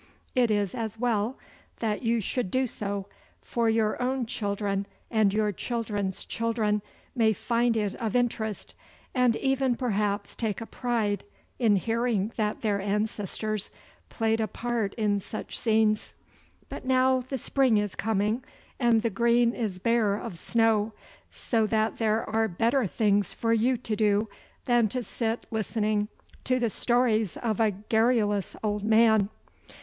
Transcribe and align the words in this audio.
It 0.33 0.49
is 0.49 0.73
as 0.73 0.97
well 0.97 1.37
that 1.77 2.01
you 2.01 2.21
should 2.21 2.49
do 2.49 2.65
so, 2.65 3.05
for 3.43 3.69
your 3.69 4.01
own 4.01 4.25
children 4.25 4.87
and 5.11 5.31
your 5.31 5.51
children's 5.51 6.25
children 6.25 6.81
may 7.15 7.33
find 7.33 7.77
it 7.77 7.93
of 7.97 8.15
interest, 8.15 8.73
and 9.13 9.35
even 9.35 9.75
perhaps 9.75 10.35
take 10.35 10.59
a 10.59 10.65
pride 10.65 11.23
in 11.59 11.75
hearing 11.75 12.31
that 12.35 12.61
their 12.61 12.81
ancestors 12.81 13.69
played 14.09 14.41
a 14.41 14.47
part 14.47 14.95
in 14.95 15.19
such 15.19 15.59
scenes. 15.59 16.13
But 16.67 16.83
now 16.83 17.23
the 17.29 17.37
spring 17.37 17.77
is 17.77 17.93
coming, 17.93 18.43
and 18.79 19.03
the 19.03 19.11
green 19.11 19.53
is 19.53 19.77
bare 19.77 20.15
of 20.15 20.35
snow, 20.35 20.93
so 21.29 21.67
that 21.67 21.99
there 21.99 22.27
are 22.27 22.47
better 22.47 22.87
things 22.87 23.33
for 23.33 23.53
you 23.53 23.77
to 23.77 23.95
do 23.95 24.29
than 24.65 24.87
to 24.87 25.03
sit 25.03 25.45
listening 25.51 26.07
to 26.45 26.57
the 26.57 26.71
stories 26.71 27.37
of 27.37 27.59
a 27.59 27.69
garrulous 27.69 28.55
old 28.63 28.83
man. 28.83 29.29